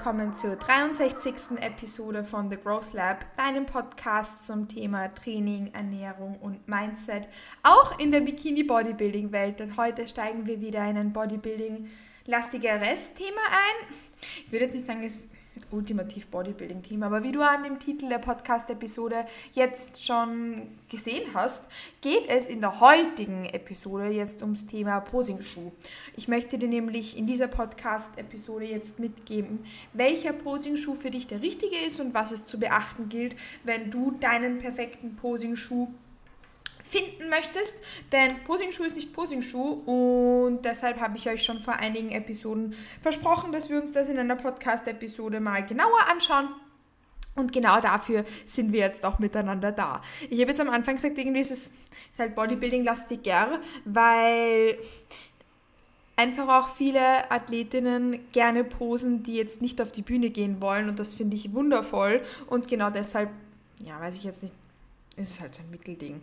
[0.00, 1.60] willkommen zur 63.
[1.60, 7.28] Episode von The Growth Lab, deinem Podcast zum Thema Training, Ernährung und Mindset,
[7.62, 9.60] auch in der Bikini Bodybuilding Welt.
[9.60, 11.90] Denn heute steigen wir wieder in ein Bodybuilding
[12.24, 13.94] lastigeres Thema ein.
[14.46, 15.28] Ich würde jetzt nicht sagen, es
[15.70, 17.02] ultimativ Bodybuilding-Team.
[17.02, 21.64] Aber wie du an dem Titel der Podcast-Episode jetzt schon gesehen hast,
[22.00, 25.72] geht es in der heutigen Episode jetzt ums Thema Posing-Schuh.
[26.16, 31.76] Ich möchte dir nämlich in dieser Podcast-Episode jetzt mitgeben, welcher Posing-Schuh für dich der richtige
[31.86, 35.88] ist und was es zu beachten gilt, wenn du deinen perfekten Posing-Schuh
[36.90, 42.10] finden möchtest, denn Posingschuh ist nicht Posingschuh und deshalb habe ich euch schon vor einigen
[42.10, 46.48] Episoden versprochen, dass wir uns das in einer Podcast-Episode mal genauer anschauen.
[47.36, 50.02] Und genau dafür sind wir jetzt auch miteinander da.
[50.28, 51.72] Ich habe jetzt am Anfang gesagt, irgendwie ist es
[52.18, 54.78] halt Bodybuilding-lastiger, weil
[56.16, 60.98] einfach auch viele Athletinnen gerne posen, die jetzt nicht auf die Bühne gehen wollen und
[60.98, 63.30] das finde ich wundervoll und genau deshalb,
[63.82, 64.54] ja, weiß ich jetzt nicht,
[65.28, 66.20] ist halt so ein Mittelding.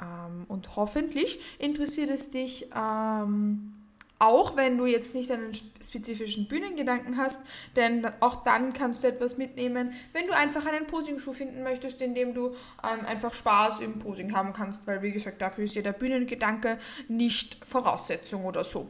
[0.00, 3.74] Ähm, und hoffentlich interessiert es dich ähm,
[4.18, 7.38] auch, wenn du jetzt nicht einen spezifischen Bühnengedanken hast,
[7.74, 12.14] denn auch dann kannst du etwas mitnehmen, wenn du einfach einen Posing-Schuh finden möchtest, in
[12.14, 15.82] dem du ähm, einfach Spaß im Posing haben kannst, weil wie gesagt, dafür ist ja
[15.82, 18.88] der Bühnengedanke nicht Voraussetzung oder so.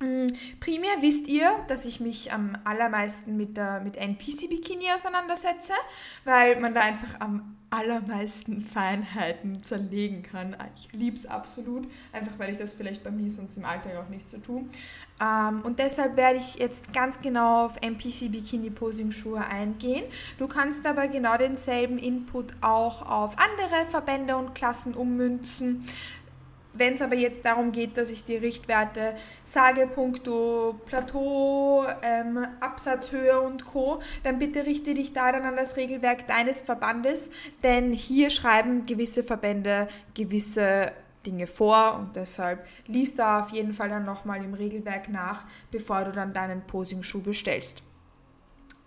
[0.00, 0.28] Mm,
[0.60, 5.72] primär wisst ihr, dass ich mich am allermeisten mit, der, mit NPC-Bikini auseinandersetze,
[6.24, 10.56] weil man da einfach am allermeisten Feinheiten zerlegen kann.
[10.76, 14.08] Ich liebe es absolut, einfach weil ich das vielleicht bei mir sonst im Alltag auch
[14.08, 14.64] nicht so tue.
[15.20, 20.04] Ähm, und deshalb werde ich jetzt ganz genau auf NPC Bikini Posing Schuhe eingehen.
[20.38, 25.84] Du kannst aber genau denselben Input auch auf andere Verbände und Klassen ummünzen.
[26.78, 33.40] Wenn es aber jetzt darum geht, dass ich die Richtwerte sage, punkto Plateau, ähm, Absatzhöhe
[33.40, 37.30] und Co., dann bitte richte dich da dann an das Regelwerk deines Verbandes,
[37.64, 40.92] denn hier schreiben gewisse Verbände gewisse
[41.26, 46.04] Dinge vor und deshalb liest da auf jeden Fall dann nochmal im Regelwerk nach, bevor
[46.04, 47.82] du dann deinen Posing-Schuh bestellst.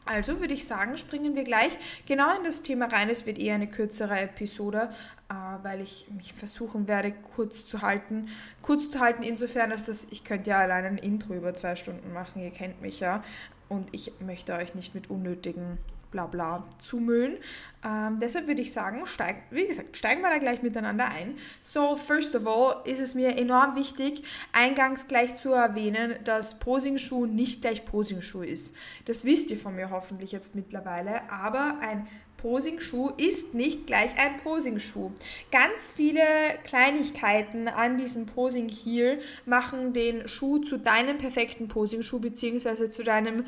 [0.06, 3.10] Also würde ich sagen, springen wir gleich genau in das Thema rein.
[3.10, 4.90] Es wird eher eine kürzere Episode,
[5.30, 8.28] äh, weil ich mich versuchen werde, kurz zu halten.
[8.62, 12.14] Kurz zu halten insofern, dass das, ich könnte ja allein ein Intro über zwei Stunden
[12.14, 13.24] machen, ihr kennt mich ja.
[13.70, 15.78] Und ich möchte euch nicht mit unnötigen
[16.12, 17.38] Blabla zumüllen.
[17.84, 21.38] Ähm, deshalb würde ich sagen, steig, wie gesagt, steigen wir da gleich miteinander ein.
[21.62, 27.26] So, first of all ist es mir enorm wichtig, eingangs gleich zu erwähnen, dass Posing-Schuh
[27.26, 28.76] nicht gleich Posing-Schuh ist.
[29.06, 32.08] Das wisst ihr von mir hoffentlich jetzt mittlerweile, aber ein
[32.42, 35.12] Posing-Schuh ist nicht gleich ein Posing-Schuh.
[35.52, 36.24] Ganz viele
[36.64, 43.46] Kleinigkeiten an diesem Posing-Heel machen den Schuh zu deinem perfekten Posing-Schuh beziehungsweise zu deinem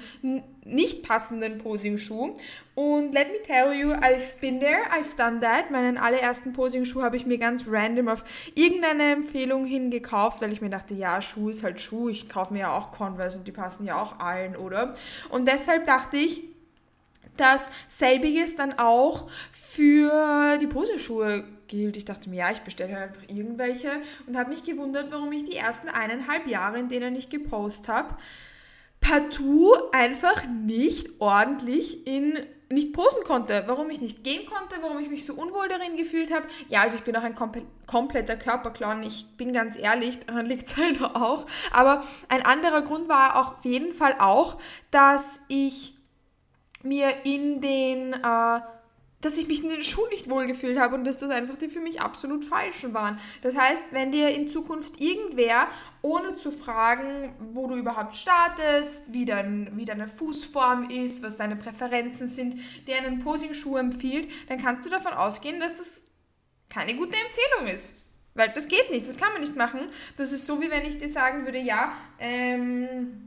[0.63, 2.35] nicht passenden Posing-Schuh.
[2.75, 5.69] Und let me tell you, I've been there, I've done that.
[5.71, 8.23] Meinen allerersten Posing-Schuh habe ich mir ganz random auf
[8.55, 12.09] irgendeine Empfehlung hin gekauft, weil ich mir dachte, ja, Schuh ist halt Schuh.
[12.09, 14.95] Ich kaufe mir ja auch Converse und die passen ja auch allen, oder?
[15.29, 16.52] Und deshalb dachte ich,
[17.37, 21.97] dass selbiges dann auch für die Poseschuhe gilt.
[21.97, 23.89] Ich dachte mir, ja, ich bestelle halt einfach irgendwelche
[24.27, 28.15] und habe mich gewundert, warum ich die ersten eineinhalb Jahre, in denen ich gepostet habe,
[29.01, 32.37] partout einfach nicht ordentlich in
[32.73, 36.33] nicht posen konnte, warum ich nicht gehen konnte, warum ich mich so unwohl darin gefühlt
[36.33, 36.47] habe.
[36.69, 37.35] Ja, also ich bin auch ein
[37.85, 41.45] kompletter Körperclown, ich bin ganz ehrlich, daran liegt es halt auch.
[41.71, 44.57] Aber ein anderer Grund war auf jeden Fall auch,
[44.91, 45.95] dass ich
[46.83, 48.59] mir in den, äh,
[49.21, 51.79] dass ich mich in den Schuhen nicht wohlgefühlt habe und dass das einfach die für
[51.79, 53.19] mich absolut falschen waren.
[53.41, 55.67] Das heißt, wenn dir in Zukunft irgendwer,
[56.01, 61.55] ohne zu fragen, wo du überhaupt startest, wie, dein, wie deine Fußform ist, was deine
[61.55, 66.03] Präferenzen sind, dir einen Posing-Schuh empfiehlt, dann kannst du davon ausgehen, dass das
[66.69, 68.03] keine gute Empfehlung ist.
[68.35, 69.81] Weil das geht nicht, das kann man nicht machen.
[70.17, 73.25] Das ist so, wie wenn ich dir sagen würde, ja, ähm,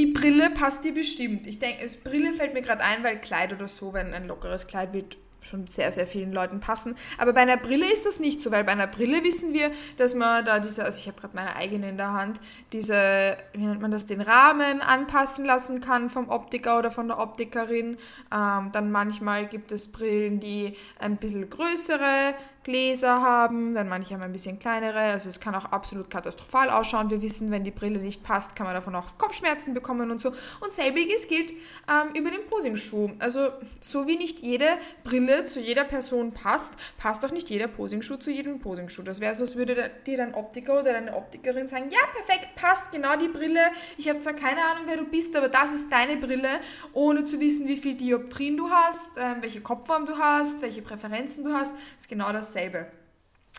[0.00, 1.46] die Brille passt dir bestimmt.
[1.46, 4.94] Ich denke, Brille fällt mir gerade ein, weil Kleid oder so, wenn ein lockeres Kleid
[4.94, 6.94] wird, schon sehr, sehr vielen Leuten passen.
[7.18, 10.14] Aber bei einer Brille ist das nicht so, weil bei einer Brille wissen wir, dass
[10.14, 12.40] man da diese, also ich habe gerade meine eigene in der Hand,
[12.72, 17.18] diese, wie nennt man das, den Rahmen anpassen lassen kann vom Optiker oder von der
[17.18, 17.98] Optikerin.
[18.34, 24.22] Ähm, dann manchmal gibt es Brillen, die ein bisschen größere Gläser haben, dann manche haben
[24.22, 24.98] ein bisschen kleinere.
[24.98, 27.08] Also es kann auch absolut katastrophal ausschauen.
[27.08, 30.32] Wir wissen, wenn die Brille nicht passt, kann man davon auch Kopfschmerzen bekommen und so.
[30.60, 33.10] Und selbiges gilt ähm, über den Posingschuh.
[33.18, 33.48] Also
[33.80, 34.66] so wie nicht jede
[35.04, 39.02] Brille zu jeder Person passt, passt auch nicht jeder Posingschuh zu jedem Posingschuh.
[39.02, 42.92] Das wäre so, als würde dir dein Optiker oder deine Optikerin sagen, ja, perfekt, passt
[42.92, 43.60] genau die Brille.
[43.96, 46.48] Ich habe zwar keine Ahnung, wer du bist, aber das ist deine Brille,
[46.92, 51.44] ohne zu wissen, wie viel Dioptrien du hast, äh, welche Kopfform du hast, welche Präferenzen
[51.44, 51.72] du hast.
[51.72, 52.86] Das ist genau dasselbe.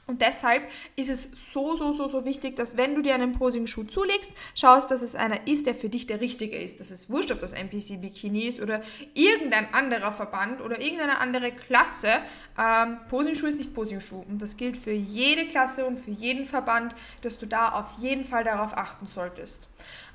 [0.07, 0.63] Und deshalb
[0.95, 4.89] ist es so, so, so, so wichtig, dass wenn du dir einen Posing-Schuh zulegst, schaust,
[4.89, 6.79] dass es einer ist, der für dich der richtige ist.
[6.79, 8.81] Das ist wurscht, ob das NPC Bikini ist oder
[9.13, 12.09] irgendein anderer Verband oder irgendeine andere Klasse.
[12.57, 14.25] Ähm, Posing-Schuh ist nicht Posing-Schuh.
[14.27, 18.25] Und das gilt für jede Klasse und für jeden Verband, dass du da auf jeden
[18.25, 19.69] Fall darauf achten solltest.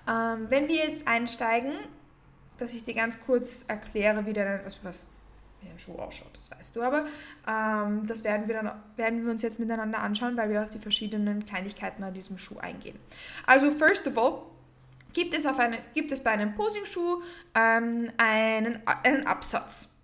[0.09, 1.73] Ähm, wenn wir jetzt einsteigen,
[2.59, 5.11] dass ich dir ganz kurz erkläre, wie der, also was
[5.61, 7.07] wie ein Schuh ausschaut, das weißt du aber.
[7.49, 10.79] Ähm, das werden wir, dann, werden wir uns jetzt miteinander anschauen, weil wir auf die
[10.79, 12.99] verschiedenen Kleinigkeiten an diesem Schuh eingehen.
[13.47, 14.43] Also, first of all,
[15.13, 17.23] gibt es, auf eine, gibt es bei einem Posing-Schuh
[17.55, 19.95] ähm, einen, einen Absatz.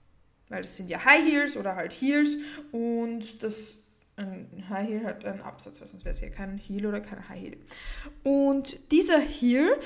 [0.48, 2.36] Weil das sind ja High Heels oder halt Heels
[2.72, 3.76] und das
[4.16, 7.40] ein High Heel hat einen Absatz, sonst wäre es ja kein Heel oder kein High
[7.40, 7.56] Heel.
[8.22, 9.78] Und dieser Heel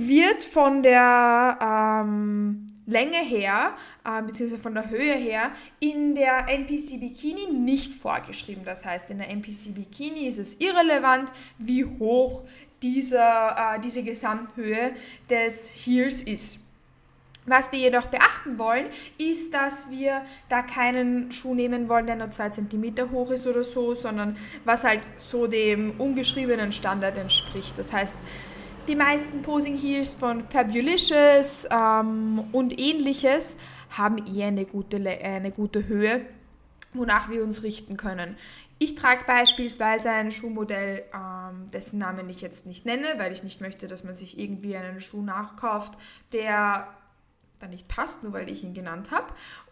[0.00, 3.74] wird von der ähm, Länge her,
[4.04, 8.64] äh, beziehungsweise von der Höhe her, in der NPC Bikini nicht vorgeschrieben.
[8.64, 12.42] Das heißt, in der NPC Bikini ist es irrelevant, wie hoch
[12.82, 14.92] dieser, äh, diese Gesamthöhe
[15.28, 16.60] des Heels ist.
[17.44, 18.86] Was wir jedoch beachten wollen,
[19.18, 23.64] ist, dass wir da keinen Schuh nehmen wollen, der nur 2 cm hoch ist oder
[23.64, 27.78] so, sondern was halt so dem ungeschriebenen Standard entspricht.
[27.78, 28.16] Das heißt,
[28.88, 33.56] die meisten Posing Heels von Fabulicious ähm, und ähnliches
[33.90, 36.22] haben eher eine gute, eine gute Höhe,
[36.94, 38.36] wonach wir uns richten können.
[38.78, 43.60] Ich trage beispielsweise ein Schuhmodell, ähm, dessen Namen ich jetzt nicht nenne, weil ich nicht
[43.60, 45.94] möchte, dass man sich irgendwie einen Schuh nachkauft,
[46.32, 46.88] der
[47.58, 49.26] da nicht passt, nur weil ich ihn genannt habe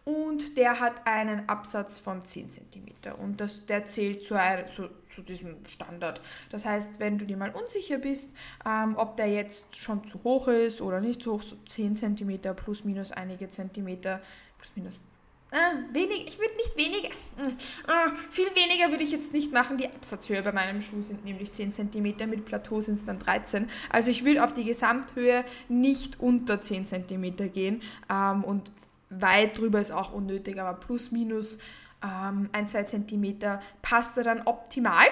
[0.08, 4.36] und der hat einen Absatz von 10 cm und das, der zählt zu,
[4.74, 6.22] zu, zu diesem Standard.
[6.48, 8.34] Das heißt, wenn du dir mal unsicher bist,
[8.66, 12.40] ähm, ob der jetzt schon zu hoch ist oder nicht zu hoch, so 10 cm
[12.56, 14.22] plus minus einige Zentimeter,
[14.56, 15.04] plus minus
[15.50, 19.78] äh, wenig, ich würde nicht weniger, äh, viel weniger würde ich jetzt nicht machen.
[19.78, 23.66] Die Absatzhöhe bei meinem Schuh sind nämlich 10 cm, mit Plateau sind es dann 13.
[23.88, 28.70] Also ich will auf die Gesamthöhe nicht unter 10 cm gehen ähm, und
[29.10, 31.58] weit drüber ist auch unnötig, aber plus minus
[32.02, 35.06] ähm, ein, zwei Zentimeter passt er dann optimal,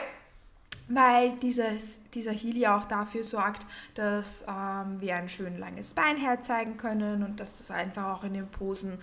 [0.88, 6.16] weil dieses, dieser Heel ja auch dafür sorgt, dass ähm, wir ein schön langes Bein
[6.16, 8.98] herzeigen können und dass das einfach auch in den Posen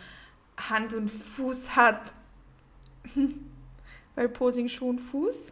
[0.58, 2.14] Hand und Fuß hat.
[4.16, 5.52] weil Posing schon Fuß.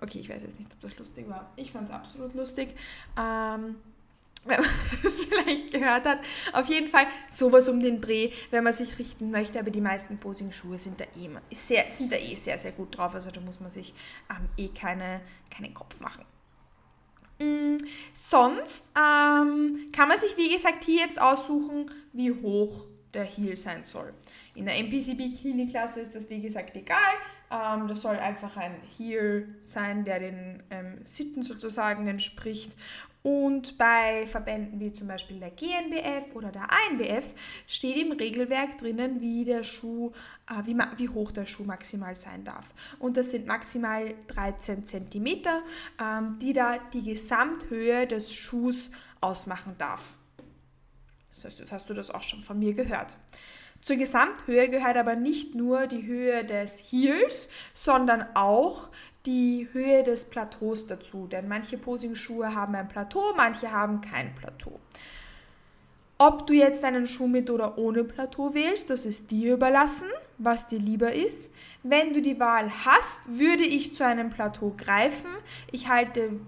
[0.00, 1.50] Okay, ich weiß jetzt nicht, ob das lustig war.
[1.56, 2.74] Ich fand es absolut lustig.
[3.18, 3.76] Ähm,
[4.44, 4.70] wenn man
[5.02, 6.18] es vielleicht gehört hat.
[6.52, 9.58] Auf jeden Fall sowas um den Dreh, wenn man sich richten möchte.
[9.58, 13.14] Aber die meisten Posing-Schuhe sind da eh, sehr, sind da eh sehr, sehr gut drauf.
[13.14, 13.94] Also da muss man sich
[14.30, 15.20] ähm, eh keine,
[15.50, 16.24] keinen Kopf machen.
[17.38, 17.78] Mhm.
[18.12, 23.84] Sonst ähm, kann man sich, wie gesagt, hier jetzt aussuchen, wie hoch der Heel sein
[23.84, 24.12] soll.
[24.54, 26.98] In der MPC Bikini-Klasse ist das, wie gesagt, egal.
[27.50, 32.76] Ähm, das soll einfach ein Heel sein, der den ähm, Sitten sozusagen entspricht.
[33.26, 37.34] Und bei Verbänden wie zum Beispiel der GNBF oder der ANBF
[37.66, 40.12] steht im Regelwerk drinnen, wie der Schuh,
[40.46, 42.66] äh, wie, wie, hoch der Schuh maximal sein darf.
[42.98, 45.26] Und das sind maximal 13 cm,
[45.98, 48.90] ähm, die da die Gesamthöhe des Schuhs
[49.22, 50.16] ausmachen darf.
[51.34, 53.16] Das heißt, jetzt hast du das auch schon von mir gehört.
[53.84, 58.88] Zur Gesamthöhe gehört aber nicht nur die Höhe des Heels, sondern auch
[59.26, 64.80] die Höhe des Plateaus dazu, denn manche Posing-Schuhe haben ein Plateau, manche haben kein Plateau.
[66.16, 70.66] Ob du jetzt einen Schuh mit oder ohne Plateau wählst, das ist dir überlassen, was
[70.66, 71.52] dir lieber ist.
[71.82, 75.30] Wenn du die Wahl hast, würde ich zu einem Plateau greifen.
[75.72, 76.40] Ich halte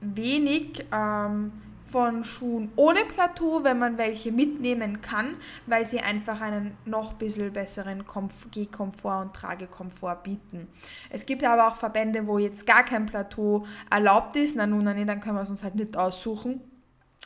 [0.00, 1.50] wenig ähm,
[1.96, 7.54] von Schuhen ohne Plateau, wenn man welche mitnehmen kann, weil sie einfach einen noch bisschen
[7.54, 8.04] besseren
[8.50, 10.68] Gehkomfort und Tragekomfort bieten.
[11.08, 14.56] Es gibt aber auch Verbände, wo jetzt gar kein Plateau erlaubt ist.
[14.56, 16.60] Na nun, na, nee, dann können wir es uns halt nicht aussuchen.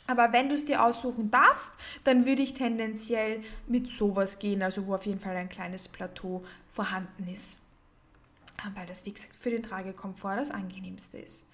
[0.07, 1.73] Aber wenn du es dir aussuchen darfst,
[2.05, 6.45] dann würde ich tendenziell mit sowas gehen, also wo auf jeden Fall ein kleines Plateau
[6.71, 7.59] vorhanden ist.
[8.73, 11.50] Weil das, wie gesagt, für den Tragekomfort das angenehmste ist.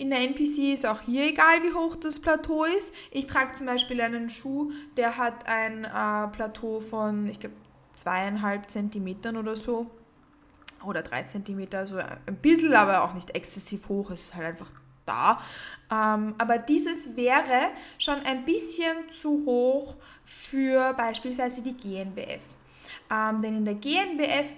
[0.00, 2.94] In der NPC ist auch hier egal, wie hoch das Plateau ist.
[3.10, 7.56] Ich trage zum Beispiel einen Schuh, der hat ein äh, Plateau von, ich glaube,
[7.92, 9.86] zweieinhalb Zentimetern oder so.
[10.84, 14.70] oder 3 cm, also ein bisschen, aber auch nicht exzessiv hoch, es ist halt einfach
[15.04, 15.40] da.
[15.90, 22.42] Ähm, aber dieses wäre schon ein bisschen zu hoch für beispielsweise die GNBF.
[23.10, 24.52] Ähm, denn in der GNBF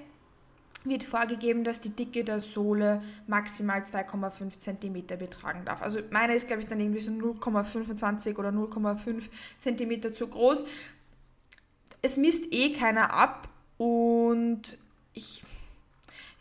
[0.84, 5.82] wird vorgegeben, dass die Dicke der Sohle maximal 2,5 cm betragen darf.
[5.82, 9.22] Also meine ist, glaube ich, dann irgendwie so 0,25 oder 0,5
[9.60, 10.64] cm zu groß.
[12.02, 14.78] Es misst eh keiner ab und
[15.12, 15.42] ich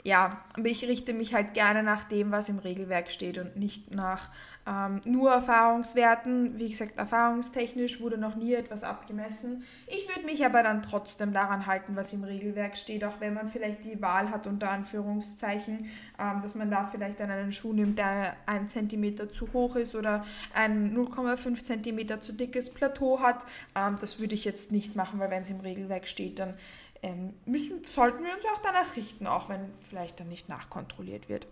[0.04, 3.94] ja, aber ich richte mich halt gerne nach dem, was im Regelwerk steht und nicht
[3.94, 4.30] nach
[4.66, 6.58] ähm, nur Erfahrungswerten.
[6.58, 9.64] Wie gesagt, erfahrungstechnisch wurde noch nie etwas abgemessen.
[9.88, 13.50] Ich würde mich aber dann trotzdem daran halten, was im Regelwerk steht, auch wenn man
[13.50, 17.98] vielleicht die Wahl hat, unter Anführungszeichen, ähm, dass man da vielleicht dann einen Schuh nimmt,
[18.00, 23.44] der ein Zentimeter zu hoch ist oder ein 0,5 Zentimeter zu dickes Plateau hat.
[23.76, 26.54] Ähm, das würde ich jetzt nicht machen, weil wenn es im Regelwerk steht, dann
[27.02, 31.48] ähm, müssen, sollten wir uns auch danach richten, auch wenn vielleicht dann nicht nachkontrolliert wird.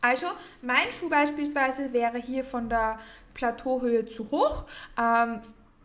[0.00, 0.26] Also
[0.62, 2.98] mein Schuh beispielsweise wäre hier von der
[3.34, 4.64] Plateauhöhe zu hoch.
[4.98, 5.40] Ähm,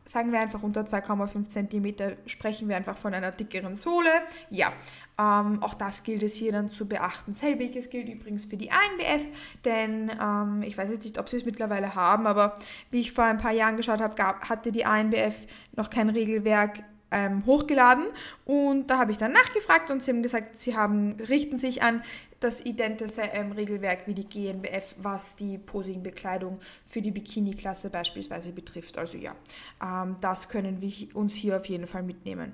[0.06, 4.10] sagen wir einfach unter 2,5 cm, sprechen wir einfach von einer dickeren Sohle.
[4.50, 4.72] Ja,
[5.20, 7.34] ähm, auch das gilt es hier dann zu beachten.
[7.34, 9.28] Selbiges gilt übrigens für die ANBF,
[9.66, 12.58] denn ähm, ich weiß jetzt nicht, ob sie es mittlerweile haben, aber
[12.90, 15.46] wie ich vor ein paar Jahren geschaut habe, gab, hatte die ANBF
[15.76, 18.06] noch kein Regelwerk ähm, hochgeladen
[18.46, 22.04] und da habe ich dann nachgefragt und sie haben gesagt, sie haben, richten sich an
[22.40, 28.98] das identische ähm, Regelwerk wie die GNBF, was die Posing-Bekleidung für die Bikini-Klasse beispielsweise betrifft.
[28.98, 29.36] Also ja,
[29.82, 32.54] ähm, das können wir uns hier auf jeden Fall mitnehmen,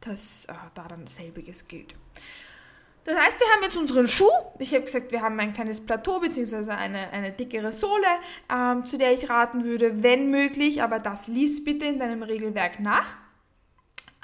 [0.00, 1.94] dass äh, da dann selbiges gilt.
[3.04, 4.30] Das heißt, wir haben jetzt unseren Schuh.
[4.58, 6.70] Ich habe gesagt, wir haben ein kleines Plateau bzw.
[6.70, 8.06] Eine, eine dickere Sohle,
[8.50, 12.80] ähm, zu der ich raten würde, wenn möglich, aber das lies bitte in deinem Regelwerk
[12.80, 13.18] nach.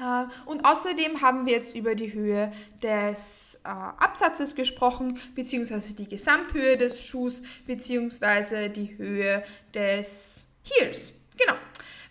[0.00, 2.52] Äh, und außerdem haben wir jetzt über die Höhe
[2.82, 11.12] des äh, Absatzes gesprochen, beziehungsweise die Gesamthöhe des Schuhs, beziehungsweise die Höhe des Heels.
[11.38, 11.54] Genau.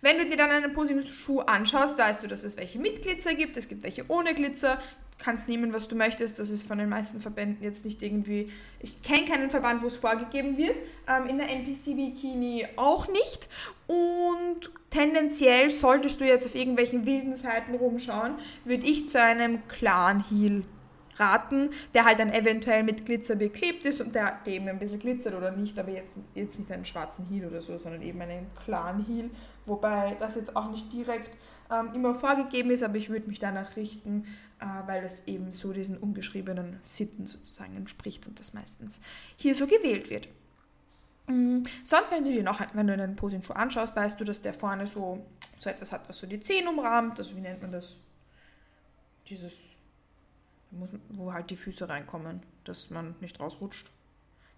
[0.01, 3.58] Wenn du dir dann einen Posing-Schuh anschaust, weißt du, dass es welche mit Glitzer gibt,
[3.58, 4.79] es gibt welche ohne Glitzer
[5.19, 6.39] kannst nehmen, was du möchtest.
[6.39, 8.51] Das ist von den meisten Verbänden jetzt nicht irgendwie.
[8.79, 10.77] Ich kenne keinen Verband, wo es vorgegeben wird.
[11.07, 13.49] Ähm, in der NPC Bikini auch nicht.
[13.88, 18.35] Und tendenziell solltest du jetzt auf irgendwelchen wilden Seiten rumschauen,
[18.65, 20.63] würde ich zu einem Clan Heel
[21.19, 25.35] raten, der halt dann eventuell mit Glitzer beklebt ist und der, eben ein bisschen glitzert
[25.35, 29.05] oder nicht, aber jetzt, jetzt nicht einen schwarzen Heel oder so, sondern eben einen Clan
[29.05, 29.29] Heel,
[29.65, 31.38] wobei das jetzt auch nicht direkt
[31.71, 34.25] ähm, immer vorgegeben ist, aber ich würde mich danach richten,
[34.59, 39.01] weil das eben so diesen ungeschriebenen Sitten sozusagen entspricht und das meistens
[39.37, 40.27] hier so gewählt wird.
[41.27, 41.63] Mhm.
[41.83, 44.87] Sonst, wenn du dir noch, wenn du einen Posingschuh anschaust, weißt du, dass der vorne
[44.87, 45.25] so,
[45.59, 47.19] so etwas hat, was so die Zehen umrahmt.
[47.19, 47.95] Also wie nennt man das?
[49.27, 49.55] Dieses,
[51.09, 53.91] wo halt die Füße reinkommen, dass man nicht rausrutscht.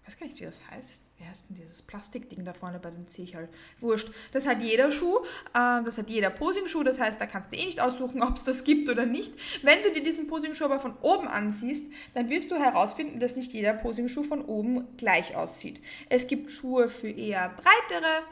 [0.02, 2.90] Ich weiß gar nicht, wie das heißt wie heißt denn dieses Plastikding da vorne bei
[2.90, 3.48] den Zechel?
[3.78, 4.10] Wurscht.
[4.32, 5.18] Das hat jeder Schuh,
[5.54, 8.44] äh, das hat jeder Posing-Schuh, das heißt, da kannst du eh nicht aussuchen, ob es
[8.44, 9.32] das gibt oder nicht.
[9.62, 13.52] Wenn du dir diesen Posing-Schuh aber von oben ansiehst, dann wirst du herausfinden, dass nicht
[13.52, 15.80] jeder Posing-Schuh von oben gleich aussieht.
[16.08, 18.24] Es gibt Schuhe für eher breitere,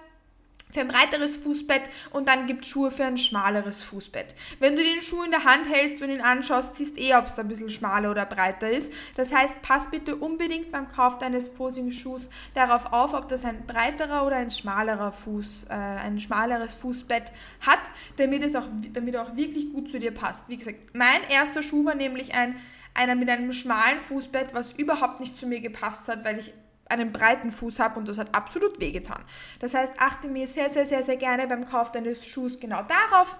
[0.72, 4.34] für ein breiteres Fußbett und dann gibt es Schuhe für ein schmaleres Fußbett.
[4.58, 7.38] Wenn du den Schuh in der Hand hältst und ihn anschaust, siehst eh, ob es
[7.38, 8.92] ein bisschen schmaler oder breiter ist.
[9.16, 14.26] Das heißt, pass bitte unbedingt beim Kauf deines Posing-Schuhs darauf auf, ob das ein breiterer
[14.26, 17.80] oder ein schmalerer Fuß, äh, ein schmaleres Fußbett hat,
[18.16, 20.48] damit es auch, damit auch wirklich gut zu dir passt.
[20.48, 22.56] Wie gesagt, mein erster Schuh war nämlich ein
[22.94, 26.52] einer mit einem schmalen Fußbett, was überhaupt nicht zu mir gepasst hat, weil ich
[26.90, 29.22] einen breiten Fuß habe und das hat absolut wehgetan.
[29.58, 33.36] Das heißt, achte mir sehr, sehr, sehr, sehr gerne beim Kauf deines Schuhs genau darauf,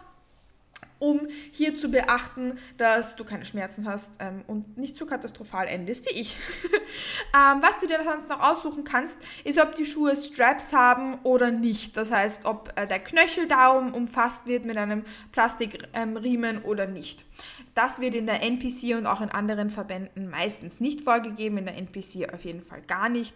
[1.01, 6.09] um hier zu beachten, dass du keine Schmerzen hast ähm, und nicht so katastrophal endest
[6.09, 6.37] wie ich.
[7.35, 11.51] ähm, was du dir sonst noch aussuchen kannst, ist, ob die Schuhe Straps haben oder
[11.51, 11.97] nicht.
[11.97, 17.25] Das heißt, ob äh, der Knöchel darum umfasst wird mit einem Plastikriemen ähm, oder nicht.
[17.75, 21.79] Das wird in der NPC und auch in anderen Verbänden meistens nicht vorgegeben, in der
[21.79, 23.35] NPC auf jeden Fall gar nicht.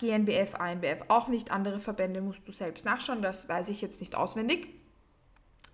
[0.00, 1.52] GNBF, ANBF auch nicht.
[1.52, 4.81] Andere Verbände musst du selbst nachschauen, das weiß ich jetzt nicht auswendig.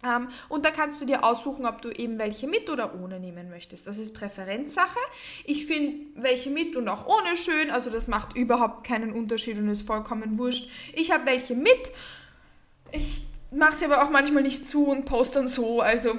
[0.05, 3.51] Ähm, und da kannst du dir aussuchen, ob du eben welche mit oder ohne nehmen
[3.51, 3.87] möchtest.
[3.87, 4.99] Das ist Präferenzsache.
[5.45, 9.69] Ich finde welche mit und auch ohne schön, also das macht überhaupt keinen Unterschied und
[9.69, 10.71] ist vollkommen wurscht.
[10.95, 11.93] Ich habe welche mit.
[12.93, 15.81] Ich mache sie aber auch manchmal nicht zu und poste dann so.
[15.81, 16.15] Also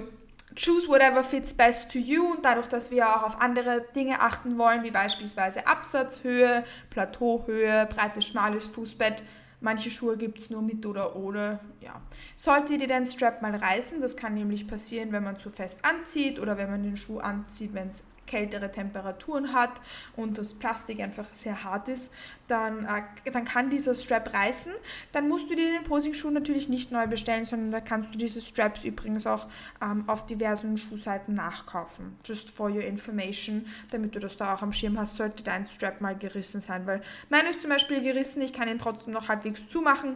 [0.55, 4.57] choose whatever fits best to you und dadurch, dass wir auch auf andere Dinge achten
[4.57, 9.23] wollen, wie beispielsweise Absatzhöhe, Plateauhöhe, breites, schmales Fußbett,
[9.61, 11.59] Manche Schuhe gibt es nur mit oder ohne.
[11.81, 12.01] Ja.
[12.35, 16.39] Sollte dir dein Strap mal reißen, das kann nämlich passieren, wenn man zu fest anzieht
[16.39, 19.71] oder wenn man den Schuh anzieht, wenn es kältere Temperaturen hat
[20.15, 22.13] und das Plastik einfach sehr hart ist,
[22.47, 24.71] dann, äh, dann kann dieser Strap reißen.
[25.11, 28.41] Dann musst du dir den Posing-Schuh natürlich nicht neu bestellen, sondern da kannst du diese
[28.41, 29.47] Straps übrigens auch
[29.81, 32.15] ähm, auf diversen Schuhseiten nachkaufen.
[32.23, 35.99] Just for your information, damit du das da auch am Schirm hast, sollte dein Strap
[35.99, 39.67] mal gerissen sein, weil meine ist zum Beispiel gerissen, ich kann ihn trotzdem noch halbwegs
[39.67, 40.15] zumachen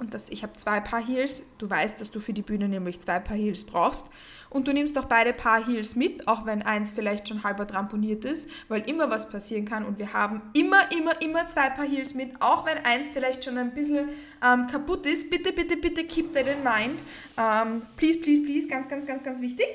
[0.00, 1.42] und das, ich habe zwei Paar Heels.
[1.58, 4.06] Du weißt, dass du für die Bühne nämlich zwei Paar Heels brauchst.
[4.48, 8.24] Und du nimmst auch beide Paar Heels mit, auch wenn eins vielleicht schon halber tramponiert
[8.24, 9.84] ist, weil immer was passieren kann.
[9.84, 13.58] Und wir haben immer, immer, immer zwei Paar Heels mit, auch wenn eins vielleicht schon
[13.58, 14.08] ein bisschen
[14.42, 15.30] ähm, kaputt ist.
[15.30, 16.98] Bitte, bitte, bitte keep that in mind.
[17.36, 19.66] Ähm, please, please, please, ganz, ganz, ganz, ganz wichtig.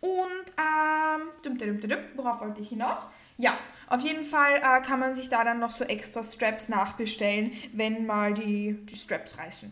[0.00, 1.58] Und ähm,
[2.14, 3.06] worauf wollte ich hinaus?
[3.36, 3.54] Ja,
[3.92, 8.06] auf jeden Fall äh, kann man sich da dann noch so extra Straps nachbestellen, wenn
[8.06, 9.70] mal die, die Straps reißen.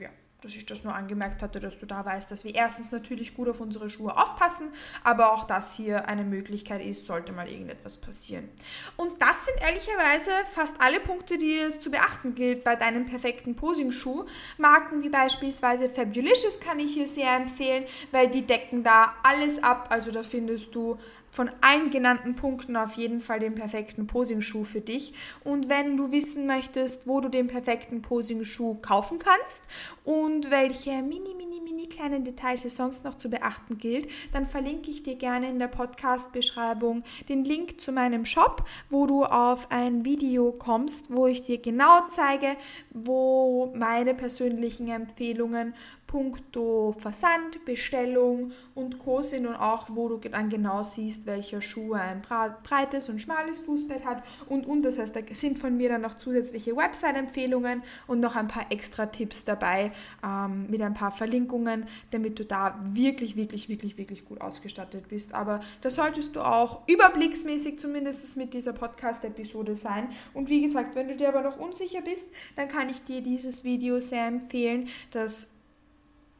[0.00, 0.08] Ja,
[0.40, 3.48] dass ich das nur angemerkt hatte, dass du da weißt, dass wir erstens natürlich gut
[3.48, 4.72] auf unsere Schuhe aufpassen,
[5.04, 8.48] aber auch das hier eine Möglichkeit ist, sollte mal irgendetwas passieren.
[8.96, 13.54] Und das sind ehrlicherweise fast alle Punkte, die es zu beachten gilt bei deinem perfekten
[13.54, 14.24] Posing-Schuh.
[14.58, 19.86] Marken wie beispielsweise Fabulicious kann ich hier sehr empfehlen, weil die decken da alles ab.
[19.90, 20.98] Also da findest du
[21.34, 25.14] von allen genannten Punkten auf jeden Fall den perfekten Posing-Schuh für dich.
[25.42, 29.66] Und wenn du wissen möchtest, wo du den perfekten Posing-Schuh kaufen kannst
[30.04, 34.92] und welche mini, mini, mini kleinen Details es sonst noch zu beachten gilt, dann verlinke
[34.92, 40.04] ich dir gerne in der Podcast-Beschreibung den Link zu meinem Shop, wo du auf ein
[40.04, 42.56] Video kommst, wo ich dir genau zeige,
[42.90, 45.74] wo meine persönlichen Empfehlungen
[46.14, 49.22] puncto Versand, Bestellung und Co.
[49.22, 54.04] sind und auch, wo du dann genau siehst, welcher Schuh ein breites und schmales Fußbett
[54.04, 58.36] hat und, und das heißt, da sind von mir dann noch zusätzliche Website-Empfehlungen und noch
[58.36, 59.90] ein paar extra Tipps dabei
[60.24, 65.34] ähm, mit ein paar Verlinkungen, damit du da wirklich, wirklich, wirklich, wirklich gut ausgestattet bist.
[65.34, 70.10] Aber das solltest du auch überblicksmäßig zumindest mit dieser Podcast-Episode sein.
[70.32, 73.64] Und wie gesagt, wenn du dir aber noch unsicher bist, dann kann ich dir dieses
[73.64, 74.88] Video sehr empfehlen.
[75.10, 75.53] Das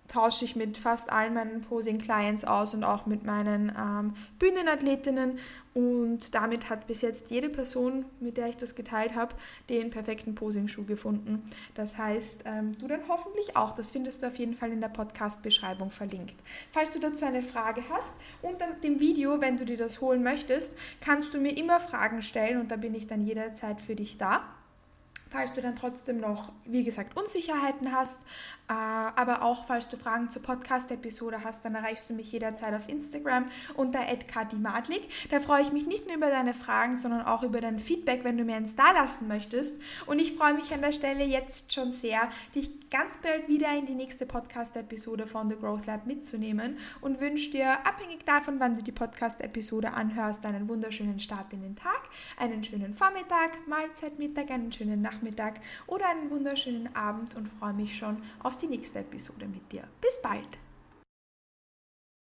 [0.09, 5.39] tausche ich mit fast allen meinen Posing-Clients aus und auch mit meinen ähm, Bühnenathletinnen.
[5.73, 9.35] Und damit hat bis jetzt jede Person, mit der ich das geteilt habe,
[9.69, 11.43] den perfekten Posing-Schuh gefunden.
[11.75, 13.75] Das heißt, ähm, du dann hoffentlich auch.
[13.75, 16.37] Das findest du auf jeden Fall in der Podcast-Beschreibung verlinkt.
[16.71, 20.73] Falls du dazu eine Frage hast, unter dem Video, wenn du dir das holen möchtest,
[21.01, 24.45] kannst du mir immer Fragen stellen und da bin ich dann jederzeit für dich da
[25.35, 28.21] falls du dann trotzdem noch, wie gesagt, Unsicherheiten hast,
[28.67, 33.47] aber auch falls du Fragen zur Podcast-Episode hast, dann erreichst du mich jederzeit auf Instagram
[33.75, 35.09] unter @katimadlik.
[35.31, 38.39] Da freue ich mich nicht nur über deine Fragen, sondern auch über dein Feedback, wenn
[38.39, 39.81] du mir eins da lassen möchtest.
[40.07, 43.87] Und ich freue mich an der Stelle jetzt schon sehr, dich ganz bald wieder in
[43.87, 48.85] die nächste Podcast-Episode von The Growth Lab mitzunehmen und wünsche dir, abhängig davon, wann du
[48.85, 52.03] die Podcast-Episode anhörst, einen wunderschönen Start in den Tag,
[52.39, 55.55] einen schönen Vormittag, Mahlzeit, Mittag, einen schönen Nachmittag
[55.89, 58.23] oder einen wunderschönen Abend und freue mich schon
[58.55, 59.83] auf die nächste Episode mit dir.
[60.01, 60.64] Bis bald!